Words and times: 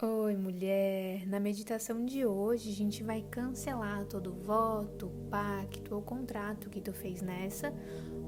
Oi, 0.00 0.36
mulher! 0.36 1.26
Na 1.26 1.40
meditação 1.40 2.06
de 2.06 2.24
hoje, 2.24 2.70
a 2.70 2.72
gente 2.72 3.02
vai 3.02 3.20
cancelar 3.20 4.06
todo 4.06 4.32
voto, 4.32 5.10
pacto 5.28 5.92
ou 5.92 6.00
contrato 6.00 6.70
que 6.70 6.80
tu 6.80 6.92
fez 6.92 7.20
nessa 7.20 7.74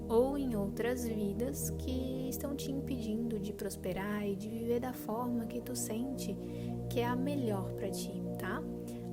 ou 0.09 0.37
em 0.37 0.57
outras 0.57 1.07
vidas 1.07 1.71
que 1.79 2.29
estão 2.29 2.57
te 2.57 2.73
impedindo 2.73 3.39
de 3.39 3.53
prosperar 3.53 4.27
e 4.27 4.35
de 4.35 4.49
viver 4.49 4.81
da 4.81 4.93
forma 4.93 5.47
que 5.47 5.61
tu 5.61 5.77
sente 5.77 6.37
que 6.91 6.99
é 6.99 7.07
a 7.07 7.15
melhor 7.15 7.73
para 7.75 7.89
ti, 7.89 8.21
tá? 8.37 8.61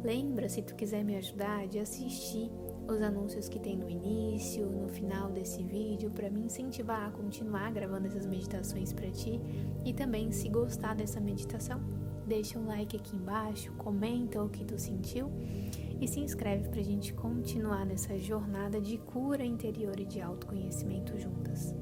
Lembra, 0.04 0.50
se 0.50 0.64
tu 0.64 0.74
quiser 0.74 1.04
me 1.04 1.16
ajudar, 1.16 1.68
de 1.68 1.78
assistir 1.78 2.50
os 2.88 3.00
anúncios 3.04 3.48
que 3.48 3.60
tem 3.60 3.78
no 3.78 3.88
início, 3.88 4.66
no 4.66 4.88
final 4.88 5.30
desse 5.30 5.62
vídeo, 5.62 6.10
para 6.10 6.28
me 6.28 6.42
incentivar 6.42 7.08
a 7.08 7.12
continuar 7.12 7.72
gravando 7.72 8.08
essas 8.08 8.26
meditações 8.26 8.92
para 8.92 9.12
ti 9.12 9.40
e 9.86 9.94
também 9.94 10.32
se 10.32 10.50
gostar 10.50 10.96
dessa 10.96 11.20
meditação 11.20 12.07
deixa 12.28 12.60
um 12.60 12.68
like 12.68 12.96
aqui 12.96 13.16
embaixo, 13.16 13.72
comenta 13.74 14.44
o 14.44 14.50
que 14.50 14.66
tu 14.66 14.78
sentiu 14.78 15.32
e 16.00 16.08
se 16.08 16.20
inscreve 16.20 16.68
para 16.70 16.82
a 16.82 16.84
gente 16.84 17.14
continuar 17.14 17.86
nessa 17.86 18.20
jornada 18.20 18.82
de 18.82 18.98
cura 18.98 19.44
interior 19.44 19.98
e 20.00 20.06
de 20.06 20.22
autoconhecimento 20.22 21.18
juntas. 21.18 21.74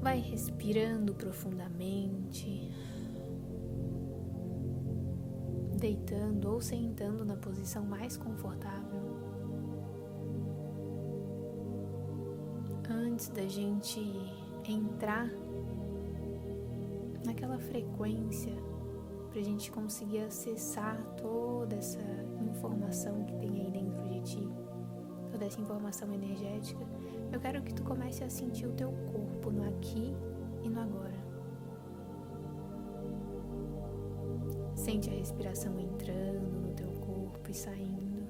Vai 0.00 0.20
respirando 0.20 1.14
profundamente, 1.14 2.70
deitando 5.76 6.52
ou 6.52 6.60
sentando 6.60 7.24
na 7.24 7.36
posição 7.36 7.84
mais 7.84 8.16
confortável. 8.16 9.18
Antes 12.90 13.28
da 13.28 13.46
gente 13.46 14.00
entrar 14.64 15.28
naquela 17.24 17.58
frequência 17.58 18.67
para 19.38 19.46
a 19.46 19.50
gente 19.50 19.70
conseguir 19.70 20.18
acessar 20.18 21.00
toda 21.16 21.76
essa 21.76 22.00
informação 22.40 23.24
que 23.24 23.36
tem 23.36 23.60
aí 23.60 23.70
dentro 23.70 24.08
de 24.08 24.20
ti, 24.22 24.48
toda 25.30 25.44
essa 25.44 25.60
informação 25.60 26.12
energética, 26.12 26.84
eu 27.30 27.38
quero 27.38 27.62
que 27.62 27.72
tu 27.72 27.84
comece 27.84 28.24
a 28.24 28.28
sentir 28.28 28.66
o 28.66 28.72
teu 28.72 28.90
corpo 29.12 29.52
no 29.52 29.62
aqui 29.68 30.12
e 30.64 30.68
no 30.68 30.80
agora. 30.80 31.14
Sente 34.74 35.08
a 35.08 35.12
respiração 35.12 35.78
entrando 35.78 36.60
no 36.60 36.74
teu 36.74 36.90
corpo 36.94 37.48
e 37.48 37.54
saindo. 37.54 38.26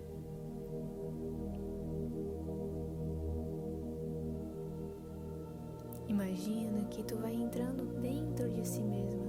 Imagina 6.06 6.84
que 6.90 7.02
tu 7.02 7.16
vai 7.16 7.32
entrando 7.32 7.98
dentro 7.98 8.50
de 8.50 8.68
si 8.68 8.82
mesma 8.82 9.27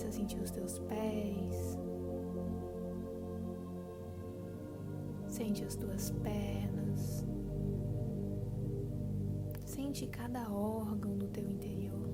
Começa 0.00 0.16
a 0.16 0.18
sentir 0.18 0.40
os 0.40 0.50
teus 0.50 0.78
pés. 0.78 1.78
Sente 5.28 5.62
as 5.62 5.76
tuas 5.76 6.10
pernas. 6.10 7.22
Sente 9.66 10.06
cada 10.06 10.50
órgão 10.50 11.18
do 11.18 11.28
teu 11.28 11.46
interior. 11.46 12.08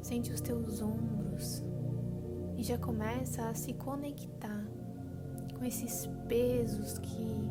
Sente 0.00 0.32
os 0.32 0.40
teus 0.40 0.80
ombros 0.80 1.62
e 2.56 2.62
já 2.62 2.78
começa 2.78 3.50
a 3.50 3.54
se 3.54 3.74
conectar 3.74 4.66
com 5.58 5.62
esses 5.62 6.06
pesos 6.26 6.98
que 7.00 7.50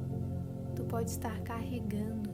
tu 0.76 0.84
pode 0.86 1.12
estar 1.12 1.40
carregando 1.42 2.33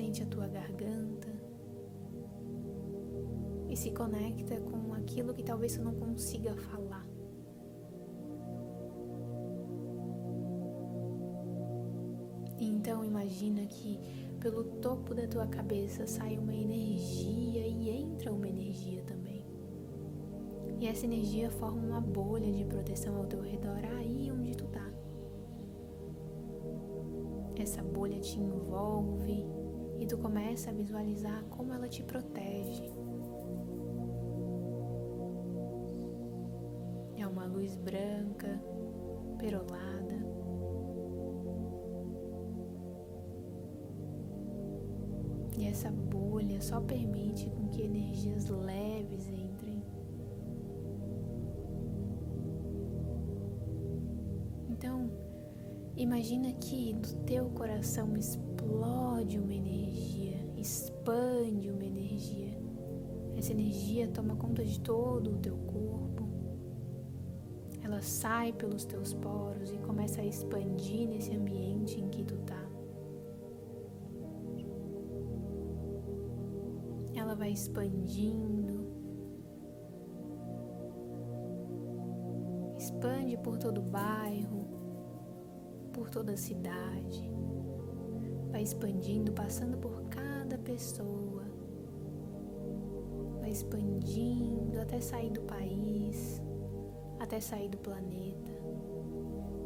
Sente 0.00 0.22
a 0.22 0.26
tua 0.26 0.46
garganta 0.46 1.28
e 3.68 3.76
se 3.76 3.90
conecta 3.90 4.58
com 4.58 4.94
aquilo 4.94 5.34
que 5.34 5.42
talvez 5.42 5.72
você 5.72 5.82
não 5.82 5.94
consiga 5.94 6.56
falar. 6.56 7.06
Então 12.58 13.04
imagina 13.04 13.66
que 13.66 14.00
pelo 14.40 14.64
topo 14.80 15.14
da 15.14 15.28
tua 15.28 15.46
cabeça 15.46 16.06
sai 16.06 16.38
uma 16.38 16.54
energia 16.54 17.66
e 17.66 17.90
entra 17.90 18.32
uma 18.32 18.48
energia 18.48 19.02
também. 19.02 19.44
E 20.80 20.86
essa 20.86 21.04
energia 21.04 21.50
forma 21.50 21.82
uma 21.82 22.00
bolha 22.00 22.50
de 22.50 22.64
proteção 22.64 23.18
ao 23.18 23.26
teu 23.26 23.42
redor 23.42 23.84
aí 23.98 24.32
onde 24.32 24.56
tu 24.56 24.64
tá. 24.68 24.90
Essa 27.54 27.82
bolha 27.82 28.18
te 28.18 28.40
envolve 28.40 29.59
e 30.00 30.06
tu 30.06 30.16
começa 30.16 30.70
a 30.70 30.72
visualizar 30.72 31.44
como 31.50 31.74
ela 31.74 31.86
te 31.86 32.02
protege. 32.02 32.90
É 37.18 37.26
uma 37.26 37.44
luz 37.44 37.76
branca, 37.76 38.58
perolada. 39.38 40.00
E 45.58 45.66
essa 45.66 45.90
bolha 45.90 46.62
só 46.62 46.80
permite 46.80 47.50
com 47.50 47.68
que 47.68 47.82
energias 47.82 48.48
leves 48.48 49.28
entrem. 49.28 49.69
Imagina 56.02 56.52
que 56.54 56.94
do 56.94 57.14
teu 57.24 57.50
coração 57.50 58.16
explode 58.16 59.38
uma 59.38 59.52
energia, 59.52 60.38
expande 60.56 61.70
uma 61.70 61.84
energia. 61.84 62.58
Essa 63.36 63.52
energia 63.52 64.08
toma 64.08 64.34
conta 64.36 64.64
de 64.64 64.80
todo 64.80 65.32
o 65.32 65.38
teu 65.38 65.56
corpo. 65.56 66.28
Ela 67.82 68.00
sai 68.00 68.52
pelos 68.52 68.84
teus 68.84 69.12
poros 69.12 69.72
e 69.72 69.78
começa 69.78 70.22
a 70.22 70.26
expandir 70.26 71.08
nesse 71.08 71.34
ambiente 71.34 72.00
em 72.00 72.08
que 72.08 72.24
tu 72.24 72.36
tá. 72.38 72.66
Ela 77.14 77.34
vai 77.34 77.50
expandindo. 77.52 78.88
Expande 82.78 83.36
por 83.36 83.58
todo 83.58 83.78
o 83.78 83.82
bairro, 83.82 84.59
por 86.00 86.08
toda 86.08 86.32
a 86.32 86.36
cidade 86.36 87.30
vai 88.50 88.62
expandindo, 88.62 89.32
passando 89.32 89.76
por 89.76 90.00
cada 90.04 90.56
pessoa, 90.56 91.44
vai 93.38 93.50
expandindo 93.50 94.80
até 94.80 94.98
sair 94.98 95.28
do 95.28 95.42
país, 95.42 96.40
até 97.18 97.38
sair 97.38 97.68
do 97.68 97.76
planeta, 97.76 98.50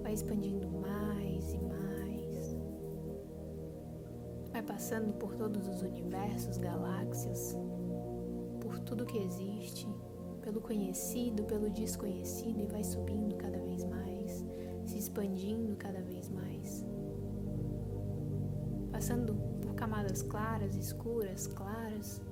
vai 0.02 0.12
expandindo 0.12 0.68
mais 0.68 1.52
e 1.52 1.58
mais, 1.58 2.56
vai 4.50 4.62
passando 4.64 5.12
por 5.12 5.36
todos 5.36 5.68
os 5.68 5.82
universos, 5.82 6.58
galáxias, 6.58 7.56
por 8.60 8.80
tudo 8.80 9.06
que 9.06 9.18
existe, 9.18 9.86
pelo 10.42 10.60
conhecido, 10.60 11.44
pelo 11.44 11.70
desconhecido 11.70 12.58
e 12.60 12.66
vai 12.66 12.82
subindo 12.82 13.36
cada 13.36 13.60
vez 13.60 13.84
mais, 13.84 14.03
expandindo 15.04 15.76
cada 15.76 16.00
vez 16.00 16.30
mais. 16.30 16.84
Passando 18.90 19.34
por 19.60 19.74
camadas 19.74 20.22
claras, 20.22 20.74
escuras, 20.76 21.46
claras, 21.46 22.22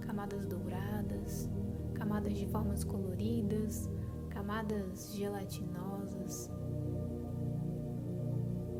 camadas 0.00 0.46
douradas, 0.46 1.48
camadas 1.94 2.34
de 2.34 2.46
formas 2.48 2.84
coloridas, 2.84 3.88
camadas 4.28 5.14
gelatinosas. 5.14 6.50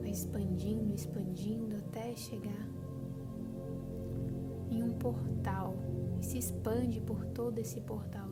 Vai 0.00 0.11
expandindo, 0.11 0.94
expandindo 0.94 1.76
até 1.76 2.14
chegar 2.17 2.69
em 4.70 4.82
um 4.82 4.93
portal. 4.93 5.75
E 6.20 6.25
se 6.25 6.37
expande 6.37 7.00
por 7.00 7.25
todo 7.26 7.58
esse 7.58 7.81
portal 7.81 8.27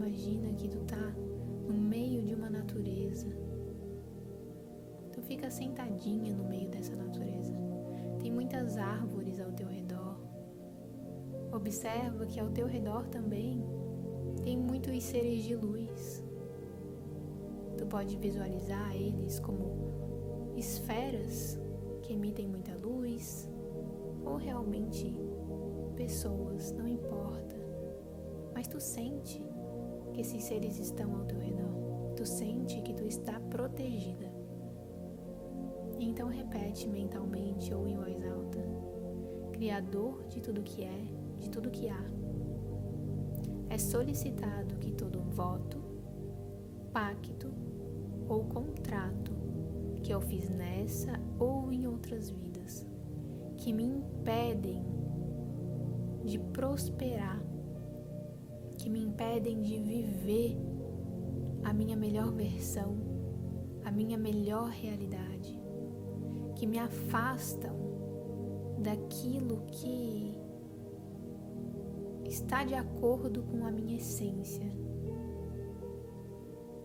imagina 0.00 0.50
que 0.54 0.66
tu 0.66 0.78
tá 0.86 1.14
no 1.68 1.74
meio 1.74 2.22
de 2.22 2.34
uma 2.34 2.48
natureza. 2.48 3.26
Tu 5.12 5.20
fica 5.20 5.50
sentadinha 5.50 6.34
no 6.34 6.48
meio 6.48 6.70
dessa 6.70 6.96
natureza. 6.96 7.54
Tem 8.18 8.32
muitas 8.32 8.78
árvores 8.78 9.38
ao 9.38 9.52
teu 9.52 9.68
redor. 9.68 10.18
Observa 11.52 12.24
que 12.24 12.40
ao 12.40 12.48
teu 12.48 12.66
redor 12.66 13.08
também 13.08 13.62
tem 14.42 14.56
muitos 14.56 15.02
seres 15.02 15.42
de 15.42 15.54
luz. 15.54 16.24
Tu 17.76 17.84
pode 17.84 18.16
visualizar 18.16 18.96
eles 18.96 19.38
como 19.38 20.54
esferas 20.56 21.60
que 22.00 22.14
emitem 22.14 22.48
muita 22.48 22.74
luz 22.76 23.46
ou 24.24 24.36
realmente 24.36 25.14
pessoas, 25.94 26.72
não 26.72 26.88
importa. 26.88 27.50
tu 28.70 28.78
sente 28.78 29.42
esses 30.20 30.44
seres 30.44 30.78
estão 30.78 31.16
ao 31.16 31.24
teu 31.24 31.38
redor. 31.38 32.14
Tu 32.16 32.26
sente 32.26 32.82
que 32.82 32.92
tu 32.92 33.04
está 33.04 33.40
protegida. 33.40 34.30
Então 35.98 36.28
repete 36.28 36.88
mentalmente 36.88 37.72
ou 37.72 37.86
em 37.88 37.96
voz 37.96 38.26
alta: 38.26 38.60
Criador 39.52 40.24
de 40.28 40.40
tudo 40.40 40.62
que 40.62 40.84
é, 40.84 41.04
de 41.38 41.48
tudo 41.48 41.70
que 41.70 41.88
há. 41.88 42.04
É 43.70 43.78
solicitado 43.78 44.76
que 44.76 44.92
todo 44.92 45.22
voto, 45.22 45.78
pacto 46.92 47.50
ou 48.28 48.44
contrato 48.44 49.32
que 50.02 50.12
eu 50.12 50.20
fiz 50.20 50.48
nessa 50.50 51.12
ou 51.38 51.72
em 51.72 51.86
outras 51.86 52.30
vidas, 52.30 52.86
que 53.56 53.72
me 53.72 53.84
impedem 53.84 54.84
de 56.24 56.38
prosperar, 56.38 57.40
que 58.80 58.88
me 58.88 59.04
impedem 59.04 59.60
de 59.60 59.78
viver 59.78 60.56
a 61.62 61.70
minha 61.70 61.94
melhor 61.94 62.32
versão, 62.32 62.96
a 63.84 63.90
minha 63.90 64.16
melhor 64.16 64.68
realidade, 64.68 65.60
que 66.54 66.66
me 66.66 66.78
afastam 66.78 67.76
daquilo 68.78 69.66
que 69.66 70.34
está 72.24 72.64
de 72.64 72.74
acordo 72.74 73.42
com 73.42 73.66
a 73.66 73.70
minha 73.70 73.98
essência, 73.98 74.66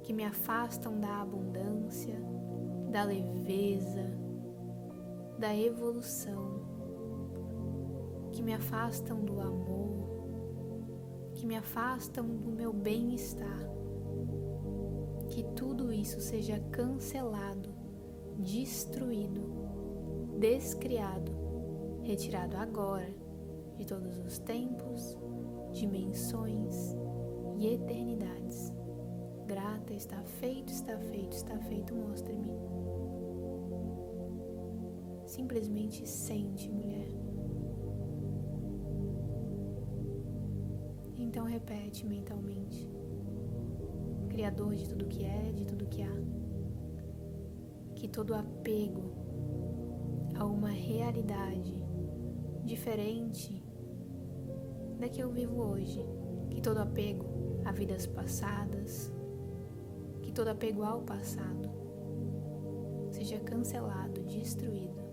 que 0.04 0.12
me 0.12 0.26
afastam 0.26 1.00
da 1.00 1.22
abundância, 1.22 2.20
da 2.92 3.06
leveza, 3.06 4.12
da 5.40 5.56
evolução, 5.56 6.60
que 8.34 8.44
me 8.44 8.54
afastam 8.54 9.24
do 9.24 9.40
amor, 9.40 10.15
que 11.36 11.46
me 11.46 11.56
afastam 11.56 12.26
do 12.26 12.52
meu 12.52 12.74
bem-estar. 12.74 13.70
Que 15.30 15.44
tudo 15.56 15.92
isso 15.92 16.20
seja 16.22 16.60
cancelado, 16.72 17.70
destruído, 18.38 19.42
descriado, 20.40 21.32
retirado 22.04 22.56
agora 22.56 23.14
de 23.78 23.86
todos 23.86 24.18
os 24.18 24.40
tempos, 24.40 25.18
dimensões 25.72 26.96
e 27.58 27.68
eternidades. 27.68 28.74
Grata, 29.46 29.94
está 29.94 30.22
feito, 30.24 30.72
está 30.72 30.98
feito, 30.98 31.36
está 31.36 31.58
feito, 31.60 31.94
mostre-me. 31.94 32.50
Simplesmente 35.26 36.08
sente, 36.08 36.70
mulher. 36.72 37.25
Então 41.36 41.44
repete 41.44 42.06
mentalmente. 42.06 42.90
Criador 44.30 44.74
de 44.74 44.88
tudo 44.88 45.06
que 45.06 45.26
é, 45.26 45.52
de 45.52 45.66
tudo 45.66 45.86
que 45.86 46.02
há. 46.02 46.16
Que 47.94 48.08
todo 48.08 48.34
apego 48.34 49.12
a 50.34 50.46
uma 50.46 50.70
realidade 50.70 51.76
diferente 52.64 53.62
da 54.98 55.10
que 55.10 55.22
eu 55.22 55.30
vivo 55.30 55.62
hoje, 55.62 56.06
que 56.50 56.62
todo 56.62 56.78
apego 56.78 57.26
a 57.66 57.74
vidas 57.74 58.08
passadas, 58.08 59.12
que 60.22 60.32
todo 60.32 60.48
apego 60.48 60.84
ao 60.84 61.02
passado 61.02 61.70
seja 63.12 63.42
cancelado, 63.42 64.24
destruído, 64.24 65.04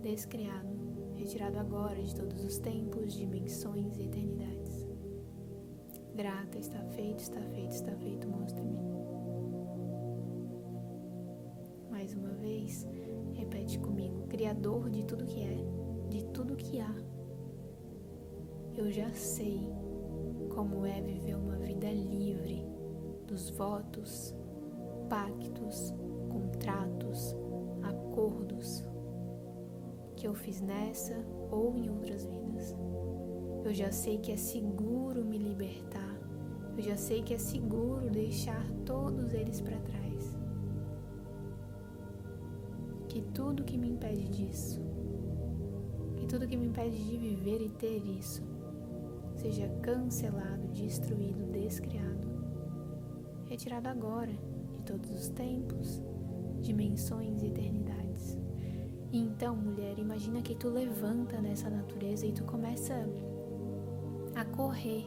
descriado, 0.00 0.68
retirado 1.16 1.58
agora 1.58 2.00
de 2.00 2.14
todos 2.14 2.44
os 2.44 2.58
tempos, 2.58 3.12
dimensões 3.12 3.98
e 3.98 4.04
eternidades. 4.04 4.61
Grata, 6.14 6.58
está 6.58 6.78
feito, 6.96 7.20
está 7.20 7.40
feito, 7.40 7.70
está 7.70 7.92
feito, 7.96 8.28
mostre-me. 8.28 8.78
Mais 11.90 12.14
uma 12.14 12.32
vez, 12.34 12.86
repete 13.34 13.78
comigo: 13.78 14.26
Criador 14.28 14.90
de 14.90 15.04
tudo 15.04 15.24
que 15.24 15.42
é, 15.42 15.56
de 16.08 16.24
tudo 16.26 16.56
que 16.56 16.80
há 16.80 16.94
eu 18.74 18.90
já 18.90 19.12
sei 19.12 19.60
como 20.54 20.86
é 20.86 21.00
viver 21.02 21.36
uma 21.36 21.56
vida 21.56 21.90
livre 21.92 22.66
dos 23.26 23.50
votos, 23.50 24.34
pactos, 25.10 25.94
contratos, 26.30 27.36
acordos 27.82 28.84
que 30.16 30.26
eu 30.26 30.34
fiz 30.34 30.60
nessa 30.60 31.14
ou 31.50 31.76
em 31.76 31.90
outras 31.90 32.24
vidas. 32.24 32.74
Eu 33.64 33.74
já 33.74 33.92
sei 33.92 34.18
que 34.18 34.32
é 34.32 34.36
seguro 34.36 35.24
me 35.24 35.36
libertar. 35.36 36.01
Eu 36.76 36.82
já 36.82 36.96
sei 36.96 37.22
que 37.22 37.34
é 37.34 37.38
seguro 37.38 38.08
deixar 38.08 38.66
todos 38.84 39.32
eles 39.32 39.60
para 39.60 39.78
trás. 39.78 40.36
Que 43.08 43.20
tudo 43.34 43.64
que 43.64 43.76
me 43.76 43.90
impede 43.90 44.28
disso, 44.28 44.80
que 46.16 46.26
tudo 46.26 46.46
que 46.46 46.56
me 46.56 46.66
impede 46.66 46.96
de 46.96 47.16
viver 47.18 47.60
e 47.60 47.68
ter 47.68 48.02
isso, 48.06 48.42
seja 49.36 49.68
cancelado, 49.82 50.66
destruído, 50.68 51.50
descriado, 51.52 52.28
retirado 53.48 53.88
agora 53.88 54.32
de 54.32 54.82
todos 54.86 55.10
os 55.10 55.28
tempos, 55.28 56.02
dimensões 56.60 57.42
e 57.42 57.48
eternidades. 57.48 58.38
E 59.12 59.18
então, 59.18 59.54
mulher, 59.54 59.98
imagina 59.98 60.40
que 60.40 60.54
tu 60.54 60.70
levanta 60.70 61.38
nessa 61.42 61.68
natureza 61.68 62.24
e 62.24 62.32
tu 62.32 62.44
começa 62.44 63.06
a 64.34 64.44
correr. 64.46 65.04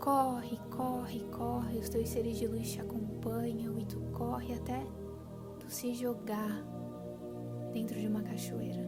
Corre, 0.00 0.58
corre, 0.70 1.20
corre, 1.30 1.78
os 1.78 1.88
teus 1.88 2.08
seres 2.08 2.38
de 2.38 2.46
luz 2.46 2.70
te 2.70 2.80
acompanham 2.80 3.78
e 3.78 3.84
tu 3.84 4.00
corre 4.12 4.54
até 4.54 4.86
tu 5.58 5.70
se 5.70 5.94
jogar 5.94 6.62
dentro 7.72 7.98
de 7.98 8.06
uma 8.06 8.22
cachoeira. 8.22 8.86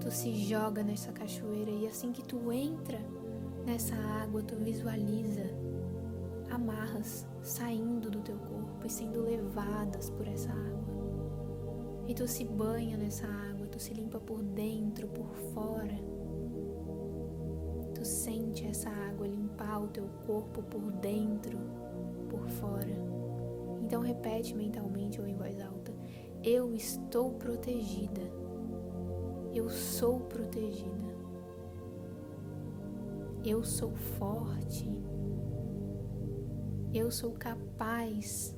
Tu 0.00 0.10
se 0.10 0.34
joga 0.44 0.82
nessa 0.82 1.12
cachoeira 1.12 1.70
e 1.70 1.86
assim 1.86 2.12
que 2.12 2.22
tu 2.22 2.52
entra 2.52 2.98
Nessa 3.68 3.94
água 3.96 4.42
tu 4.42 4.56
visualiza 4.56 5.44
amarras 6.50 7.28
saindo 7.42 8.10
do 8.10 8.22
teu 8.22 8.38
corpo 8.38 8.86
e 8.86 8.88
sendo 8.88 9.20
levadas 9.20 10.08
por 10.08 10.26
essa 10.26 10.50
água. 10.50 12.06
E 12.08 12.14
tu 12.14 12.26
se 12.26 12.46
banha 12.46 12.96
nessa 12.96 13.26
água, 13.26 13.66
tu 13.66 13.78
se 13.78 13.92
limpa 13.92 14.18
por 14.18 14.42
dentro, 14.42 15.06
por 15.08 15.28
fora. 15.52 16.00
Tu 17.98 18.04
sente 18.04 18.64
essa 18.64 18.88
água 18.88 19.26
limpar 19.26 19.82
o 19.82 19.88
teu 19.88 20.06
corpo 20.24 20.62
por 20.62 20.92
dentro, 20.92 21.58
por 22.30 22.48
fora. 22.48 22.96
Então 23.82 24.00
repete 24.00 24.54
mentalmente 24.54 25.20
ou 25.20 25.26
em 25.26 25.34
voz 25.34 25.60
alta: 25.60 25.92
Eu 26.44 26.72
estou 26.72 27.32
protegida. 27.32 28.20
Eu 29.52 29.68
sou 29.68 30.20
protegida. 30.20 31.12
Eu 33.44 33.64
sou 33.64 33.90
forte. 33.90 34.88
Eu 36.94 37.10
sou 37.10 37.32
capaz 37.32 38.56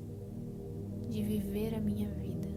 de 1.09 1.23
viver 1.23 1.75
a 1.75 1.81
minha 1.81 2.11
vida. 2.11 2.49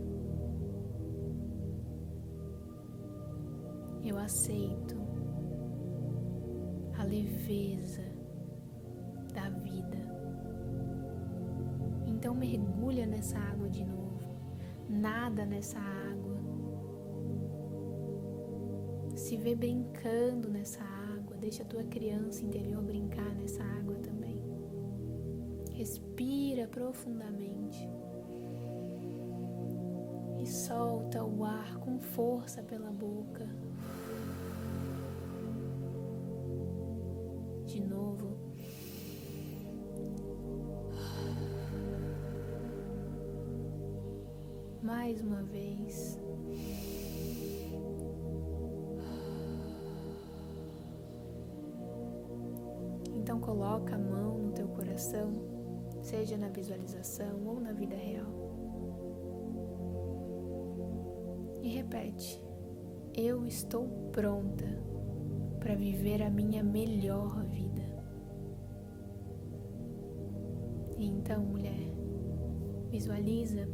Eu 4.03 4.17
aceito 4.17 5.02
leveza 7.13 8.03
da 9.33 9.49
vida. 9.49 9.97
Então 12.05 12.33
mergulha 12.33 13.05
nessa 13.05 13.37
água 13.37 13.69
de 13.69 13.85
novo. 13.85 14.19
Nada 14.89 15.45
nessa 15.45 15.79
água. 15.79 16.33
Se 19.15 19.37
vê 19.37 19.55
brincando 19.55 20.49
nessa 20.49 20.83
água 20.83 21.03
Deixa 21.43 21.61
a 21.61 21.65
tua 21.65 21.83
criança 21.83 22.41
interior 22.41 22.81
brincar 22.81 23.35
nessa 23.35 23.61
água 23.61 23.95
também. 23.95 24.41
Respira 25.73 26.69
profundamente. 26.69 27.85
E 30.41 30.47
solta 30.47 31.21
o 31.21 31.43
ar 31.43 31.79
com 31.79 31.99
força 31.99 32.63
pela 32.63 32.89
boca. 32.93 33.45
De 37.73 37.81
novo. 37.81 38.37
Mais 44.83 45.19
uma 45.21 45.41
vez. 45.41 46.19
Então 53.15 53.39
coloca 53.39 53.95
a 53.95 53.97
mão 53.97 54.37
no 54.37 54.51
teu 54.51 54.67
coração, 54.67 55.31
seja 56.03 56.37
na 56.37 56.49
visualização 56.49 57.43
ou 57.43 57.59
na 57.59 57.71
vida 57.71 57.95
real. 57.95 58.31
E 61.63 61.69
repete: 61.69 62.39
Eu 63.15 63.47
estou 63.47 63.87
pronta 64.11 64.93
para 65.63 65.75
viver 65.75 66.21
a 66.21 66.29
minha 66.29 66.61
melhor 66.61 67.41
vida. 67.45 67.81
Então, 70.97 71.41
mulher, 71.41 71.87
visualiza 72.91 73.69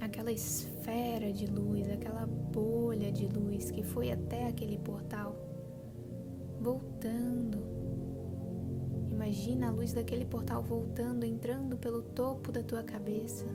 aquela 0.00 0.32
esfera 0.32 1.32
de 1.32 1.46
luz, 1.46 1.88
aquela 1.88 2.26
bolha 2.26 3.12
de 3.12 3.28
luz 3.28 3.70
que 3.70 3.84
foi 3.84 4.10
até 4.10 4.48
aquele 4.48 4.76
portal, 4.78 5.36
voltando. 6.60 7.62
Imagina 9.12 9.68
a 9.68 9.70
luz 9.70 9.92
daquele 9.92 10.24
portal 10.24 10.60
voltando, 10.60 11.24
entrando 11.24 11.78
pelo 11.78 12.02
topo 12.02 12.50
da 12.50 12.64
tua 12.64 12.82
cabeça, 12.82 13.46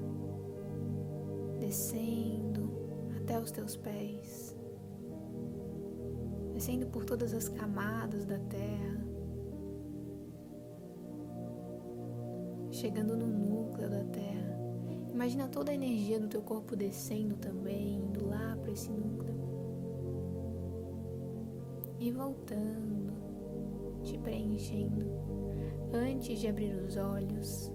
descendo 1.60 2.72
até 3.18 3.38
os 3.38 3.52
teus 3.52 3.76
pés, 3.76 4.49
descendo 6.60 6.88
por 6.88 7.06
todas 7.06 7.34
as 7.34 7.48
camadas 7.48 8.26
da 8.26 8.38
terra, 8.38 8.98
chegando 12.70 13.16
no 13.16 13.26
núcleo 13.26 13.90
da 13.90 14.04
terra. 14.04 14.60
Imagina 15.10 15.48
toda 15.48 15.72
a 15.72 15.74
energia 15.74 16.20
do 16.20 16.28
teu 16.28 16.42
corpo 16.42 16.76
descendo 16.76 17.38
também, 17.38 18.00
indo 18.00 18.28
lá 18.28 18.58
para 18.60 18.74
esse 18.74 18.92
núcleo. 18.92 19.40
E 21.98 22.12
voltando, 22.12 23.14
te 24.04 24.18
preenchendo. 24.18 25.06
Antes 25.94 26.40
de 26.40 26.48
abrir 26.50 26.76
os 26.76 26.98
olhos, 26.98 27.72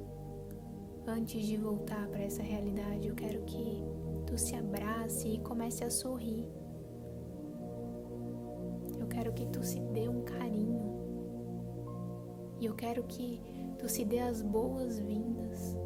antes 1.06 1.46
de 1.46 1.56
voltar 1.56 2.06
para 2.08 2.20
essa 2.20 2.42
realidade, 2.42 3.08
eu 3.08 3.14
quero 3.14 3.40
que 3.44 3.82
tu 4.26 4.36
se 4.36 4.54
abrace 4.54 5.26
e 5.26 5.38
comece 5.38 5.84
a 5.84 5.90
sorrir. 5.90 6.46
Que 9.34 9.46
tu 9.46 9.64
se 9.64 9.80
dê 9.80 10.08
um 10.08 10.22
carinho. 10.22 10.94
E 12.60 12.66
eu 12.66 12.74
quero 12.74 13.02
que 13.04 13.40
tu 13.78 13.88
se 13.88 14.04
dê 14.04 14.20
as 14.20 14.42
boas-vindas 14.42 15.76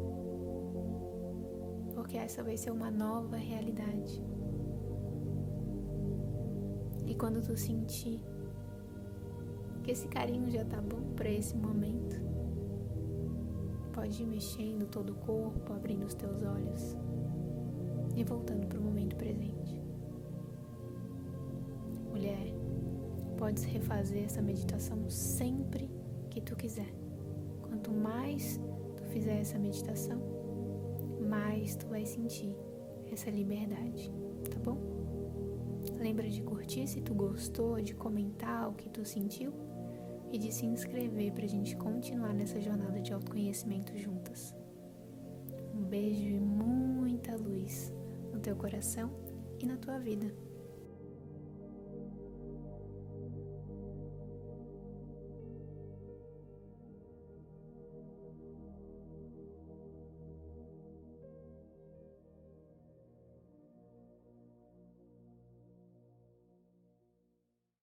porque 2.09 2.17
essa 2.17 2.41
vai 2.41 2.57
ser 2.57 2.71
uma 2.71 2.89
nova 2.89 3.35
realidade. 3.35 4.23
E 7.05 7.13
quando 7.13 7.39
tu 7.45 7.55
sentir 7.55 8.19
que 9.83 9.91
esse 9.91 10.07
carinho 10.07 10.49
já 10.49 10.65
tá 10.65 10.81
bom 10.81 11.13
para 11.15 11.29
esse 11.29 11.55
momento, 11.55 12.15
pode 13.93 14.23
ir 14.23 14.25
mexendo 14.25 14.87
todo 14.87 15.11
o 15.11 15.15
corpo, 15.17 15.71
abrindo 15.71 16.05
os 16.05 16.15
teus 16.15 16.41
olhos 16.41 16.97
e 18.15 18.23
voltando 18.23 18.65
para 18.65 18.79
o 18.79 18.81
momento 18.81 19.15
presente. 19.15 19.78
Podes 23.39 23.63
refazer 23.63 24.25
essa 24.25 24.41
meditação 24.41 25.09
sempre 25.09 25.89
que 26.29 26.41
tu 26.41 26.57
quiser. 26.57 26.93
Quanto 27.61 27.89
mais 27.89 28.59
tu 28.97 29.03
fizer 29.05 29.39
essa 29.39 29.57
meditação, 29.57 30.21
mais 31.25 31.73
tu 31.77 31.87
vai 31.87 32.05
sentir 32.05 32.53
essa 33.09 33.29
liberdade, 33.29 34.11
tá 34.51 34.59
bom? 34.59 34.77
Lembra 35.97 36.29
de 36.29 36.41
curtir 36.41 36.85
se 36.85 36.99
tu 36.99 37.13
gostou, 37.13 37.81
de 37.81 37.95
comentar 37.95 38.67
o 38.69 38.73
que 38.73 38.89
tu 38.89 39.05
sentiu 39.05 39.53
e 40.33 40.37
de 40.37 40.51
se 40.51 40.65
inscrever 40.65 41.31
para 41.31 41.45
a 41.45 41.49
gente 41.49 41.77
continuar 41.77 42.33
nessa 42.33 42.59
jornada 42.59 42.99
de 42.99 43.13
autoconhecimento 43.13 43.97
juntas. 43.97 44.53
Um 45.73 45.81
beijo 45.81 46.27
e 46.27 46.39
muita 46.39 47.37
luz 47.37 47.93
no 48.33 48.39
teu 48.41 48.57
coração 48.57 49.09
e 49.59 49.65
na 49.65 49.77
tua 49.77 49.97
vida. 49.97 50.29